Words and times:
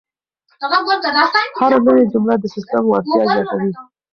هره 1.59 1.79
نوې 1.87 2.03
جمله 2.13 2.35
د 2.39 2.43
سیسټم 2.55 2.83
وړتیا 2.87 3.19
زیاتوي. 3.29 3.71